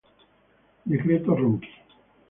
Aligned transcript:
Decreto 0.83 1.35
Ronchi 1.37 1.69